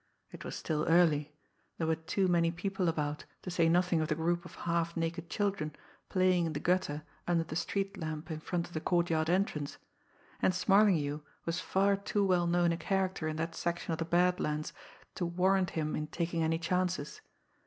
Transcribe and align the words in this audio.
It 0.31 0.43
was 0.43 0.55
still 0.55 0.83
early; 0.85 1.31
there 1.77 1.85
were 1.85 1.93
too 1.95 2.27
many 2.27 2.49
people 2.49 2.89
about, 2.89 3.25
to 3.43 3.51
say 3.51 3.69
nothing 3.69 4.01
of 4.01 4.07
the 4.07 4.15
group 4.15 4.45
of 4.45 4.55
half 4.65 4.97
naked 4.97 5.29
children 5.29 5.75
playing 6.09 6.47
in 6.47 6.53
the 6.53 6.59
gutter 6.59 7.03
under 7.27 7.43
the 7.43 7.55
street 7.55 7.95
lamp 7.99 8.31
in 8.31 8.39
front 8.39 8.65
of 8.67 8.73
the 8.73 8.81
courtyard 8.81 9.29
entrance, 9.29 9.77
and 10.41 10.55
"Smarlinghue" 10.55 11.21
was 11.45 11.59
far 11.59 11.95
too 11.95 12.25
well 12.25 12.47
known 12.47 12.71
a 12.71 12.77
character 12.77 13.27
in 13.27 13.35
that 13.35 13.53
section 13.53 13.91
of 13.93 13.99
the 13.99 14.05
Bad 14.05 14.39
Lands 14.39 14.73
to 15.13 15.23
warrant 15.23 15.69
him 15.77 15.95
in 15.95 16.07
taking 16.07 16.41
any 16.41 16.57
chances. 16.57 17.21